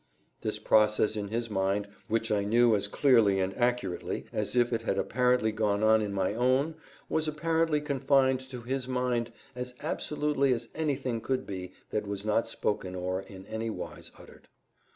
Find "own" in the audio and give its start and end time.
6.33-6.73